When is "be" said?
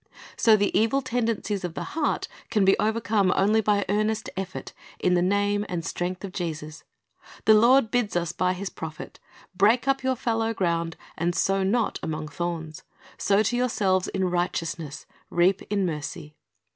2.65-2.75